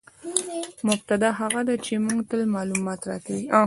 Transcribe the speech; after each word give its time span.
مبتداء 0.87 1.33
هغه 1.41 1.61
ده، 1.67 1.75
چي 1.85 1.93
موږ 2.05 2.19
ته 2.29 2.35
معلومات 2.55 3.01
راکوي. 3.09 3.43